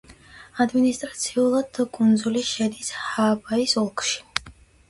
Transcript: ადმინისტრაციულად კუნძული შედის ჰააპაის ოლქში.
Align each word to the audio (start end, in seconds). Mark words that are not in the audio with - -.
ადმინისტრაციულად 0.63 1.81
კუნძული 1.99 2.43
შედის 2.49 2.91
ჰააპაის 3.11 3.81
ოლქში. 3.83 4.19